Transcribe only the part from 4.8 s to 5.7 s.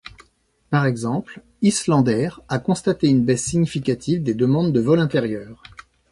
vols intérieurs.